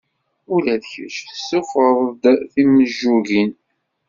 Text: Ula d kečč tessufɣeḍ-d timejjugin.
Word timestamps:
Ula 0.53 0.75
d 0.81 0.83
kečč 0.91 1.15
tessufɣeḍ-d 1.27 2.23
timejjugin. 2.53 3.51